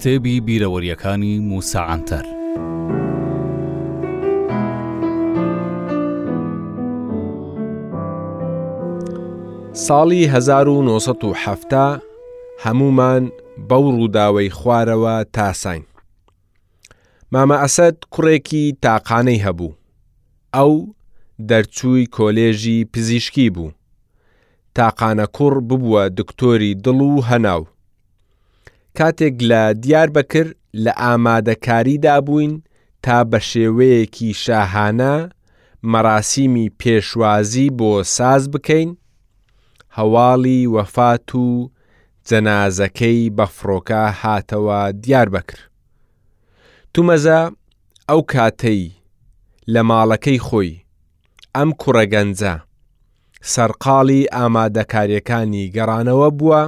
[0.00, 2.24] کتێبی بیرەوەریەکانی موساعاتەر.
[9.86, 12.02] ساڵی 1970
[12.64, 13.22] هەمومان
[13.68, 15.84] بەو ڕووداوەی خوارەوە تاساین.
[17.32, 19.72] مامە ئەسەد کوڕێکی تاقانەی هەبوو.
[20.56, 20.72] ئەو
[21.48, 23.70] دەرچووی کۆلێژی پزیشکی بوو.
[24.76, 27.64] تاقانە کوڕ ببووە دکتۆری دڵ و هەناو.
[28.98, 30.46] کاتێک لە دیار بەکر
[30.84, 32.52] لە ئامادەکاریدا بووین
[33.04, 35.14] تا بە شێوەیەکی شاهانە
[35.92, 38.90] مەراسیمی پێشوازی بۆ ساز بکەین،
[39.98, 41.46] هەواڵی وەفات و
[42.28, 45.60] جەنازەکەی بە فڕۆکە هاتەوە دیار بەکر.
[46.94, 47.40] تومەزە
[48.08, 48.82] ئەو کاتەی
[49.72, 50.72] لە ماڵەکەی خۆی
[51.56, 52.54] ئەم کوڕەگەنجە
[53.52, 56.62] سەرقاڵی ئامادەکاریەکانی گەڕانەوە بووە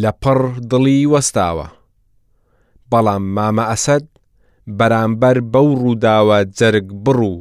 [0.00, 0.38] لە پڕ
[0.70, 1.66] دڵی وەستاوە
[2.90, 4.04] بەڵام مامە ئەسەد
[4.78, 7.38] بەرامبەر بەو ڕووداوە جەرگ بڕوو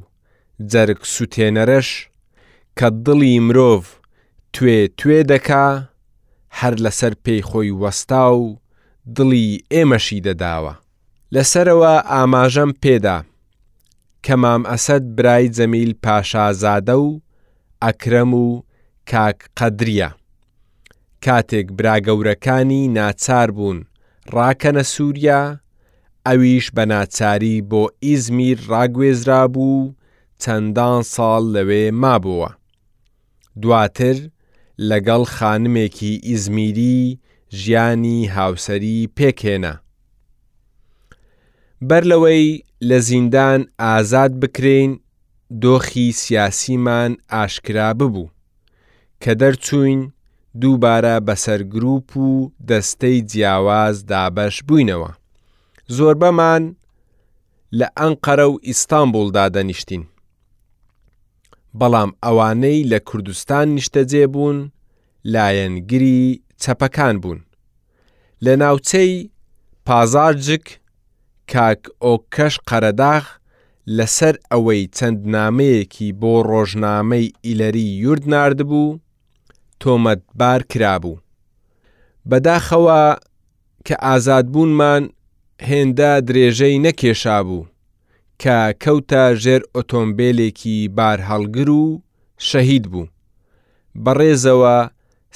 [0.72, 1.90] جەرگ سوتێنەرەش
[2.78, 3.84] کە دڵی مرۆڤ
[4.54, 5.68] توێ توێ دەکا
[6.60, 8.46] هەر لەسەر پێی خۆی وەستا و
[9.16, 10.74] دڵی ئێمەشی دەداوە
[11.36, 13.18] لەسەرەوە ئاماژەم پێدا
[14.26, 17.08] کە مام ئەسەد برای جەمیل پاشازادە و
[17.86, 18.48] ئەکرەم و
[19.12, 20.10] کاک قەدریە
[21.26, 23.80] کاتێک براگەورەکانی ناچار بوون
[24.36, 25.42] ڕاکەنە سووریا،
[26.28, 29.92] ئەویش بە ناچاری بۆ ئیزمیر ڕاگوێزرا بوو
[30.42, 32.50] چەندان ساڵ لەوێ مابووە.
[33.62, 34.18] دواتر
[34.90, 37.00] لەگەڵ خانمێکی ئیزمیری
[37.60, 39.74] ژیانی هاوسری پێکێنا.
[41.90, 42.48] بەر لەوەی
[42.90, 44.92] لە زیندان ئازاد بکرین
[45.64, 48.30] دۆخی سیاسیمان ئاشکرا ببوو
[49.24, 50.02] کە دەرچوین
[50.60, 55.10] دووبارە بەسەر گروپ و دەستەی جیاواز دابەش بووینەوە.
[55.98, 56.64] زۆربەمان
[57.80, 60.04] لە ئەنقەرە و ئیستانبولدا دەنیشتین.
[61.80, 64.72] بەڵام ئەوانەی لە کوردستان نیشتەجێ بوون
[65.34, 66.22] لایەنگری
[66.62, 67.40] چەپەکان بوون.
[68.46, 69.14] لە ناوچەی
[69.86, 70.66] پازارجک
[71.52, 73.26] کاک ئۆکەش قەرەداغ
[73.98, 78.88] لەسەر ئەوەی چەند نامەیەکی بۆ ڕۆژنامەی ئیلەری یورد نردبوو،
[79.84, 81.16] تۆمەتبار کرابوو.
[82.30, 83.02] بەداخەوە
[83.88, 85.04] کە ئازادبوونمان
[85.70, 87.64] هێندا درێژەی نەکێشابوو
[88.42, 91.86] کە کەوتە ژێر ئۆتۆمبیلێکی بار هەڵگر و
[92.50, 93.06] شەهید بوو.
[94.04, 94.78] بەڕێزەوە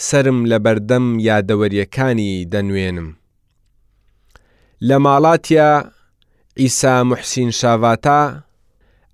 [0.07, 3.09] سرم لە بەردەم یادەوەریەکانی دەنوێنم.
[4.87, 5.71] لە ماڵاتیا
[6.61, 8.21] ئیسا محسین شاواتا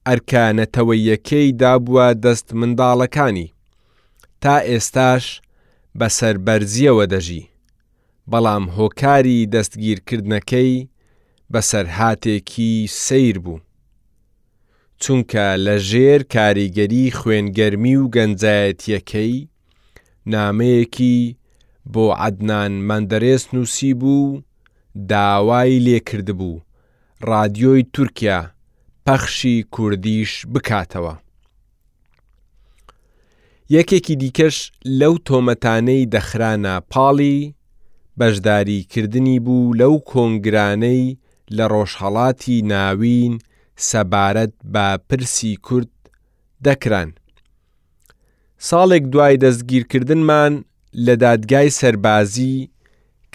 [0.07, 3.47] ئەرکانەتەوەیەکەی دابووە دەست منداڵەکانی.
[4.45, 5.25] تا ئێستاش
[5.99, 7.43] بە سەربەرزیەوە دەژی
[8.31, 10.73] بەڵام هۆکاری دەستگیرکردنەکەی
[11.51, 12.73] بە سەرهاتێکی
[13.05, 13.59] سیر بوو
[15.01, 19.37] چونکە لە ژێر کاریگەری خوێنگەرمی و گەنجایەتیەکەی
[20.33, 21.19] نامەیەکی
[21.93, 24.41] بۆ عدنان مەندەرێس نووسی بوو
[25.11, 26.63] داوای لێکرد بوو
[27.29, 28.39] رادیۆی تورکیا
[29.05, 31.13] پەخشی کوردیش بکاتەوە
[33.75, 34.57] یەکێکی دیکەش
[34.99, 37.39] لەو تۆمەتانەی دەخرانە پاڵی
[38.19, 41.03] بەشداریکردنی بوو لەو کۆنگرانەی
[41.57, 43.33] لە ڕۆژهڵاتی ناوین
[43.89, 45.91] سەبارەت بە پرسی کورد
[46.65, 47.09] دەکران.
[48.67, 50.53] ساڵێک دوای دەستگیرکردنمان
[51.05, 52.55] لە دادگای سەربازی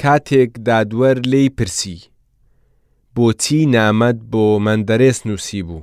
[0.00, 1.96] کاتێک دادوەر لی پرسی.
[3.14, 5.82] بۆچی نامەت بۆ مندەرێس نووسی بوو.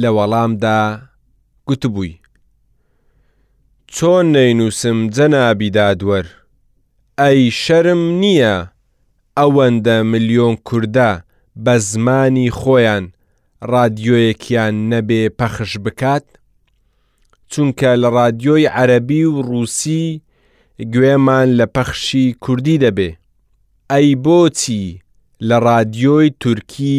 [0.00, 0.80] لە وەڵامدا
[1.68, 2.12] گوتبووی.
[3.96, 6.26] چۆن نەینووسم جەنابی دادوەر
[7.20, 8.56] ئەی شەرم نییە
[9.38, 11.12] ئەوەندە ملیۆن کووردا
[11.64, 13.04] بە زمانی خۆیان
[13.72, 16.26] رادیۆیەکیان نەبێ پەخش بکات
[17.52, 20.04] چونکە لە رادیۆی عەربی و رووسی
[20.92, 23.10] گوێمان لە پەخشی کوردی دەبێ
[23.92, 24.84] ئەی بۆچی
[25.48, 26.98] لە رادیۆی تورکی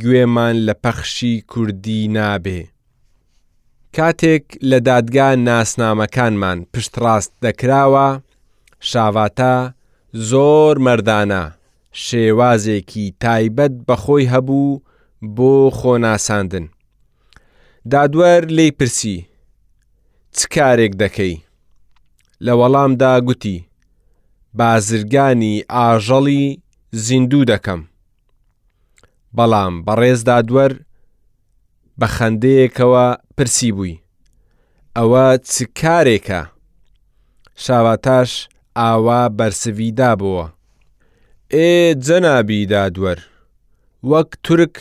[0.00, 2.60] گوێمان لە پەخشی کوردی نابێ
[3.96, 8.08] کاتێک لە دادگا ناسنامەکانمان پشتڕاست دەکراوە
[8.90, 9.54] شاواتە
[10.30, 11.42] زۆر مردانە
[12.04, 14.80] شێوازێکی تایبەت بەخۆی هەبوو
[15.36, 16.66] بۆ خۆناساندن
[17.90, 19.18] دادوەر لێی پرسی
[20.36, 21.34] چ کارێک دەکەی
[22.44, 23.58] لە وەڵامدا گوتی
[24.58, 26.44] بازرگانی ئاژەڵی
[27.04, 27.80] زیندوو دەکەم
[29.36, 30.72] بەڵام بەڕێز دادوەر
[32.00, 33.06] بە خندەیەکەوە
[33.36, 34.00] پرسی بووی
[34.98, 36.42] ئەوە چ کارێکە
[37.64, 38.30] شاواتاش
[38.78, 40.46] ئاوا بەرسویدا بووە
[41.54, 41.68] ئێ
[42.04, 43.18] جەنابی دادوەر
[44.10, 44.76] وەک تورک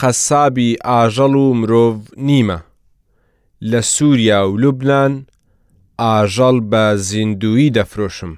[0.00, 1.96] قەسابی ئاژەڵ و مرۆڤ
[2.28, 2.58] نیمە
[3.70, 5.12] لە سووریا و لوبناان
[6.02, 8.32] ئاژەڵ بە زیندوی دەفرۆشم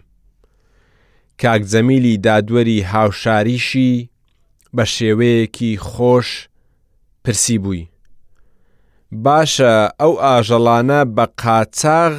[1.40, 3.92] کاکجەمیلی دادوەری هاوشاریشی
[4.76, 6.28] بە شێوەیەکی خۆش
[7.24, 7.84] پرسی بووی
[9.24, 12.14] باشە ئەو ئاژەڵانە بە قاچاغ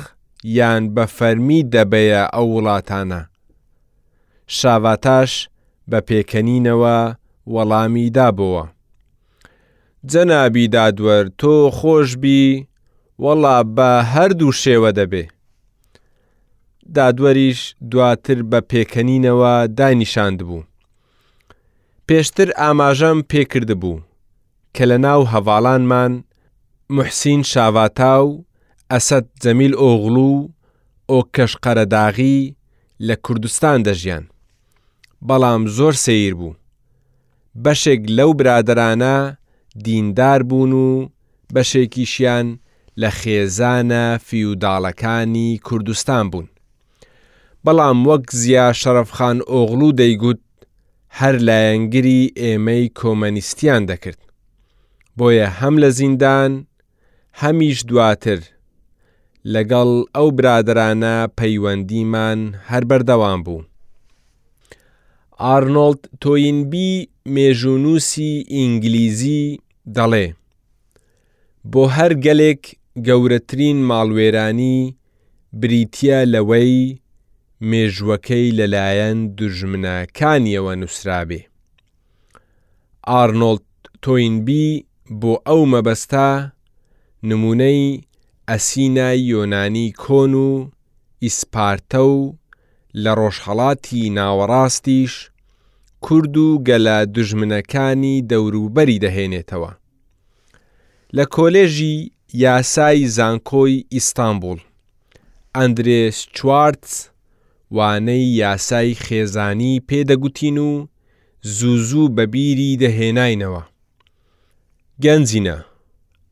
[0.57, 3.21] یان بە فەرمی دەبەیە ئەو وڵاتانە.
[4.57, 5.31] شاواتاش
[5.91, 6.97] بە پێکەنینەوە
[7.53, 8.63] وەڵامی دابەوە.
[10.11, 12.43] جەنابی دادوەر تۆ خۆشببی
[13.23, 15.23] وەڵا بە هەردوو شێوە دەبێ.
[16.95, 17.59] دادوەریش
[17.91, 20.63] دواتر بە پێکەنینەوە دانیشاند بوو.
[22.07, 23.99] پێشتر ئاماژەم پێکرد بوو
[24.77, 26.13] کە لە ناو هەواڵانمان
[26.97, 28.43] محسین شاواتاو
[28.93, 30.49] ئەسەد جەمیل ئۆغڵو
[31.11, 32.39] ئۆکەش قەرەداغی
[33.07, 34.23] لە کوردستان دەژیان
[35.27, 36.53] بەڵام زۆر سیر بوو
[37.63, 39.17] بەشێک لەو برادرانە
[39.85, 41.09] دیندار بوون و
[41.55, 42.47] بەشێکیشیان
[43.01, 46.47] لە خێزانە فیوداڵەکانی کوردستان بوون
[47.65, 50.41] بەڵام وەک زیا شەرفخان ئۆغلو دەیگوت
[51.19, 54.19] هەر لایەنگری ئێمەی کۆمەنیستیان دەکرد
[55.17, 56.51] بۆیە هەم لە زیندان
[57.39, 58.39] هەمیش دواتر
[59.53, 62.39] لەگەڵ ئەو برادرانە پەیوەندیمان
[62.69, 63.61] هەر بەردەوام بوو.
[65.43, 66.91] ئارنۆلد تۆینبی
[67.35, 69.43] مێژونوسی ئینگلیزی
[69.95, 70.27] دەڵێ
[71.71, 72.63] بۆ هەر گەلێک
[73.07, 74.77] گەورەترین ماڵوێرانی
[75.61, 76.77] بریتە لەوەی
[77.69, 81.41] مێژوەکەی لەلایەن دژمنەکانیەوە نووسرابێ.
[83.09, 83.65] ئارنۆلد
[84.05, 84.67] تۆینبی
[85.21, 86.29] بۆ ئەو مەبەستا
[87.23, 88.01] نمونەی
[88.49, 90.69] ئەسینای یۆنانی کۆن و
[91.25, 92.33] ئیسپارتە و
[93.03, 95.13] لە ڕۆژهەڵاتی ناوەڕاستیش
[96.05, 99.71] کورد و گەلە دژمنەکانی دەوروبەری دەهێنێتەوە
[101.15, 104.59] لە کۆلێژی یاسای زانکۆی ئیستانبول
[105.57, 106.93] ئەندرێس چوارتز
[107.75, 110.71] وانەی یاسای خێزانی پێدەگوتین و
[111.57, 113.63] زوزوو بەبیری دەهێناینەوە
[115.03, 115.57] گەنجینە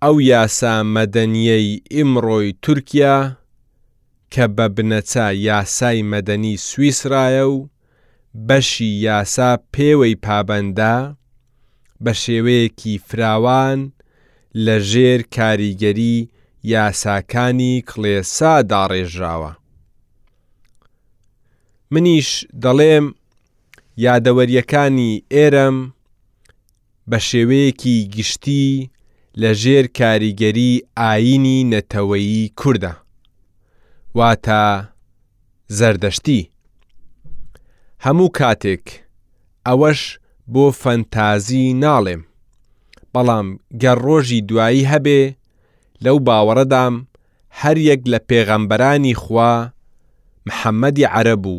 [0.03, 3.17] ئەو یاسا مەدەنیەی ئیمڕۆی تورکیا
[4.33, 7.57] کە بە بنەچە یاسای مەدەنی سویسرایە و
[8.47, 10.97] بەشی یاسا پێوەی پابەندا
[12.03, 13.79] بە شێوەیەکی فراوان
[14.65, 16.17] لە ژێر کاریگەری
[16.73, 19.51] یاساکانی کڵێسا داڕێژراوە.
[21.91, 22.29] منیش
[22.63, 23.05] دەڵێم
[24.05, 25.77] یادەوەریەکانی ئێرم
[27.09, 28.67] بە شێوەیەکی گشتی
[29.43, 32.93] لە ژێر کاریگەری ئاینی نەتەوەیی کووردە
[34.17, 34.61] واتە
[35.77, 36.41] زەردەشتی
[38.05, 38.85] هەموو کاتێک
[39.67, 40.01] ئەوەش
[40.53, 42.21] بۆ فەنتازی ناڵێم
[43.13, 43.47] بەڵام
[43.81, 45.21] گەڕۆژی دوایی هەبێ
[46.03, 46.95] لەو باوەڕەدام
[47.61, 49.53] هەر یەک لە پێغەمبەرانی خوا
[50.47, 51.57] محەممەدی عەرەب و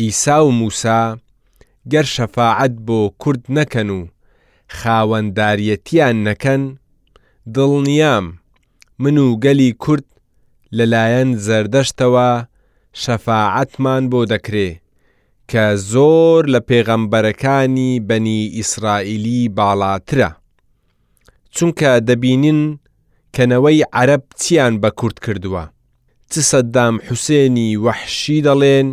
[0.00, 1.00] ئیسا و موسا
[1.92, 4.00] گەر شەفاعەت بۆ کورد نەکەن و
[4.78, 6.62] خاوەنداریەتیان نەکەن
[7.54, 8.26] دڵنیام
[8.98, 10.04] من و گەلی کورد
[10.78, 12.30] لەلایەن زەردەشتەوە
[13.02, 14.70] شەفاعەتمان بۆ دەکرێ
[15.50, 20.30] کە زۆر لە پێغەمبەرەکانی بەنی ئیسرائیلی باڵاترە
[21.54, 22.60] چونکە دەبینن
[23.34, 25.64] کەنەوەی عەرب چیان بە کورد کردووە
[26.30, 28.88] چ سەددام حوسێنی وەحشی دەڵێن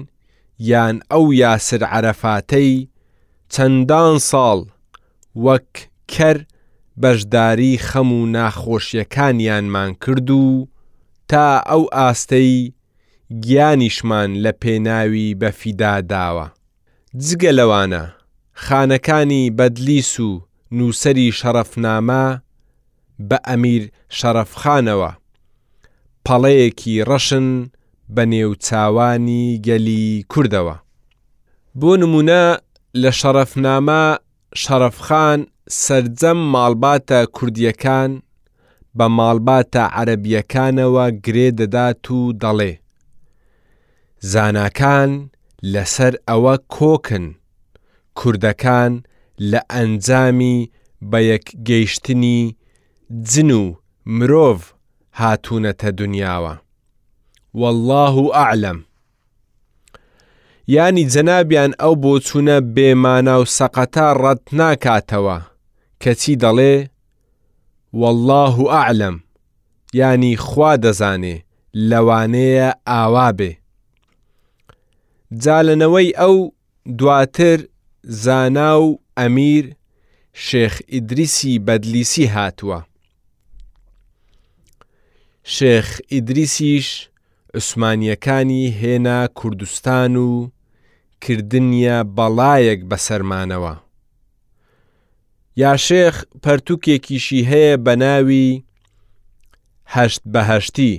[0.71, 2.71] یان ئەو یاسر عەرەفاتەی
[3.53, 4.59] چەندان ساڵ
[5.45, 5.69] وەک
[6.13, 6.37] کەر
[6.97, 10.67] بەشداری خەم و ناخۆشیەکانیانمان کرد و
[11.27, 12.71] تا ئەو ئاستەی
[13.43, 16.47] گیانیشمان لە پێناوی بەفیدا داوە.
[17.25, 18.03] جگە لەوانە،
[18.65, 20.29] خانەکانی بەدلیس و
[20.77, 22.25] نووسری شەرەفنامە
[23.29, 23.83] بە ئەمیر
[24.17, 25.11] شەرەفخانەوە،
[26.25, 27.47] پەڵەیەکی ڕەشن
[28.15, 30.75] بە نێوچاوانی گەلی کوردەوە.
[31.79, 32.43] بۆ نمونە
[33.01, 34.03] لە شەرەفنامە
[34.63, 35.39] شەرەفخان
[35.71, 38.11] سرجەم ماڵباتە کوردیەکان
[38.97, 42.73] بە ماڵباتە عەرەبیەکانەوە گرێ دەدات و دەڵێ
[44.31, 45.11] زاناکان
[45.73, 47.25] لەسەر ئەوە کۆکن
[48.19, 48.91] کوردەکان
[49.51, 50.57] لە ئەنجامی
[51.11, 52.41] بە یەک گەیشتنی
[53.29, 53.65] جن و
[54.17, 54.59] مرۆڤ
[55.19, 56.53] هاتوونەتە دنیاوە
[57.59, 58.79] والله ئاعلم
[60.75, 65.37] ینی جەنابیان ئەو بۆچوونە بێمانە و سەقەتا ڕەت ناکاتەوە
[66.03, 66.75] کەچی دەڵێ
[68.01, 69.15] والله و ئاعلم
[70.01, 71.35] ینی خوا دەزانێ
[71.89, 73.51] لەوانەیە ئاوا بێ
[75.43, 76.35] جالەنەوەی ئەو
[76.99, 77.59] دواتر
[78.23, 79.65] زانا و ئەمیر
[80.47, 82.79] شێخ ئیدریسی بەدلیسی هاتووە
[85.55, 86.87] شێخ ئیدریسیش
[87.57, 90.29] عوسمانیەکانی هێنا کوردستان و
[91.25, 93.75] کردنیە بەڵایەک بەسەرمانەوە
[95.61, 98.45] یا شێخ پەرتوکێکیشی هەیە بە ناوی
[99.95, 100.95] هەشت بەهشتی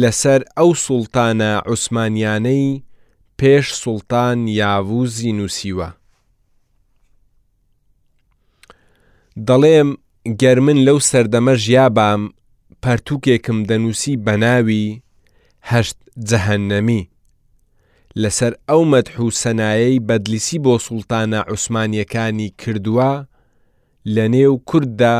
[0.00, 2.70] لەسەر ئەو سوڵتانە عوسمانیانەی
[3.38, 5.88] پێش سوڵتان یاووزی نووسیوە
[9.48, 9.90] دەڵێم
[10.40, 12.22] گەر من لەو سەردەمە ژیابام
[12.82, 14.86] پەرتوکێکم دەنووسی بە ناوی
[15.70, 15.98] هەشت
[16.28, 17.02] جەهەنەمی
[18.20, 23.12] لەسەر ئەو مەدحوسەنایی بەدلیسی بۆ سوڵتانە عوسمانیەکانی کردووە
[24.14, 25.18] لە نێو کووردا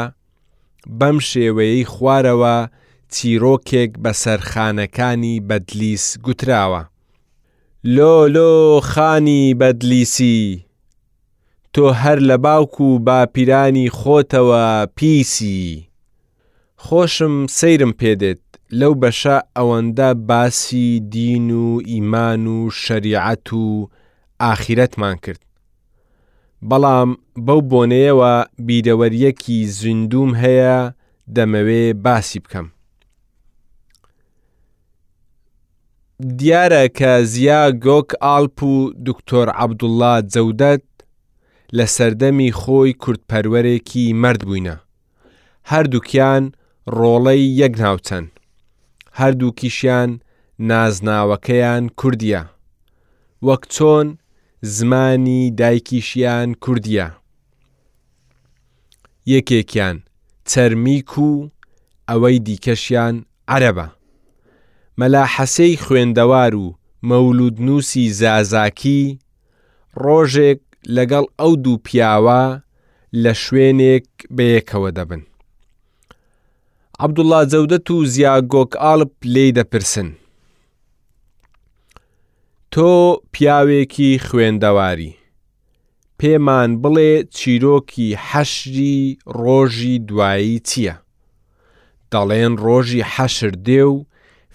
[0.99, 2.57] بەم شێوەیەی خوارەوە
[3.15, 6.83] چیرۆکێک بەسەر خانەکانی بەدلیس گوتراوە.
[7.97, 8.51] لۆلۆ
[8.91, 10.41] خانی بەدلیسی،
[11.75, 14.65] تۆ هەر لە باوک و باپیرانی خۆتەوە
[14.97, 15.63] پیسی،
[16.85, 18.43] خۆشم سەیرم پێدێت.
[18.81, 23.89] لەو بەشە ئەوەندە باسی دین و ئیمان و شەریعەت و
[24.43, 25.41] ئاخیرەتمان کرد.
[26.69, 27.11] بەڵام
[27.47, 28.35] بەو بۆنەیەوە
[28.67, 30.81] بیرەوەریەکی زیندوم هەیە
[31.37, 32.67] دەمەوێ باسی بکەم.
[36.39, 38.75] دیارە کە زیا گۆک ئالپ و
[39.07, 40.87] دکتۆر عەبدوڵا جەودەت
[41.77, 44.77] لە سەردەمی خۆی کورتپەروەرێکی مرد بووینە.
[45.71, 46.45] هەردووکیان
[46.99, 48.32] ڕۆڵەی یەک ناوچەند.
[49.21, 50.11] هەردووکیشیان
[50.71, 52.43] نازناوەکەیان کوردیە
[53.49, 54.07] وەک چۆن
[54.77, 57.09] زمانی دایکیشیان کوردیە
[59.33, 59.97] یەکێکیان
[60.51, 61.31] چەرمیک و
[62.09, 63.15] ئەوەی دیکەشیان
[63.53, 63.89] عەرەبە
[65.01, 66.67] مەلا حەسەی خوێندەوار و
[67.09, 69.03] مەولودنووسی زازاکی
[70.05, 70.61] ڕۆژێک
[70.97, 72.43] لەگەڵ ئەو دوو پیاوە
[73.23, 75.23] لە شوێنێک بەیەکەوە دەبن
[77.05, 80.09] عەبدوڵا جەودەت و زیاگۆک ئاڵب لێی دەپرسن.
[82.73, 82.93] تۆ
[83.33, 85.13] پیاوێکی خوێندەواری.
[86.19, 89.01] پێمان بڵێ چیرۆکی حەشری
[89.43, 90.95] ڕۆژی دوایی چییە؟
[92.13, 93.97] دەڵێن ڕۆژی حەشر دێ و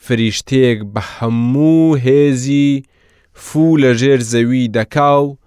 [0.05, 2.69] فریشتەیەک بە هەموو هێزی
[3.45, 5.37] فوو لە ژێر زەوی دەکا و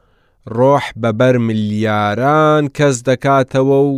[0.57, 3.95] ڕۆح بەبەر ملیاران کەس دەکاتەوە و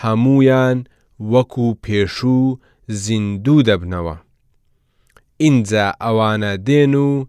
[0.00, 0.78] هەمویان
[1.20, 2.58] وەکو پێشوو
[3.02, 4.14] زیندوو دەبنەوە.
[5.42, 7.24] ئینجا ئەوانە دێن و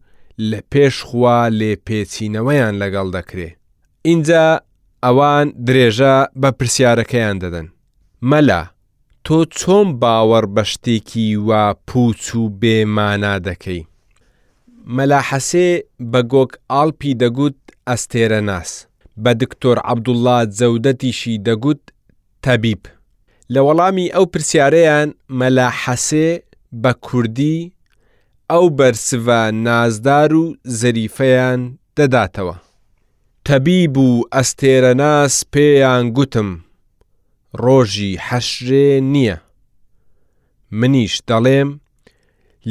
[0.50, 3.50] لە پێشخوا لێپێچینەوەیان لەگەڵ دەکرێ.
[4.08, 4.46] ئینجا
[5.04, 7.68] ئەوان درێژە بە پرسیارەکەیان دەدەن.
[8.30, 8.62] مەلا،
[9.26, 13.88] تۆ چۆن باوەڕ بە شتێکی وا پوچ و بێمانا دەکەی.
[14.96, 15.70] مەلا حەسێ
[16.12, 18.72] بە گۆک ئاڵپی دەگوت ئەستێرە ناس،
[19.24, 21.84] بە دکتۆر عەبدوڵات زەودەتیشی دەگوت
[22.44, 22.84] تەبیب.
[23.54, 25.08] لە وەڵامی ئەو پرسیارەیان
[25.40, 26.30] مەلاحەسێ
[26.82, 27.60] بە کوردی
[28.52, 30.44] ئەو بەرسڤە نازدار و
[30.80, 31.62] زەریفەیان
[31.98, 32.56] دەداتەوە.
[33.46, 36.50] تەبی بوو ئەستێرە ناس پێیان گوتم،
[37.64, 39.38] ڕۆژی حەشرێ نییە.
[40.80, 41.70] منیش دەڵێم،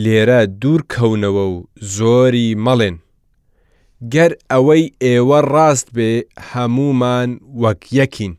[0.02, 1.56] لێرە دوور کەونەوە و
[1.97, 2.97] زۆری مەڵێن.
[4.14, 6.12] گەر ئەوەی ئێوە ڕاست بێ
[6.50, 7.30] هەمومان
[7.62, 8.35] وەک یەکین.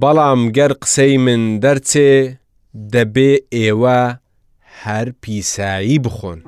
[0.00, 2.10] بەڵام گەر قسەی من دەرچێ
[2.94, 4.00] دەبێ ئێوە
[4.82, 6.40] هەر پیسایی بخۆن.